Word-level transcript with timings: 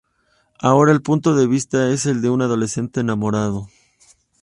Ahora 0.59 0.93
el 0.93 1.03
punto 1.03 1.35
de 1.35 1.45
vista 1.45 1.91
es 1.91 2.07
el 2.07 2.23
de 2.23 2.31
un 2.31 2.41
adolescente 2.41 3.01
enamorado. 3.01 3.67